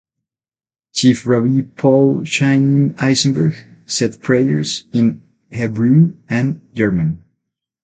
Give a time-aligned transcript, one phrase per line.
[0.93, 3.53] Chief Rabbi Paul Chaim Eisenberg
[3.85, 7.23] said prayers in Hebrew and German.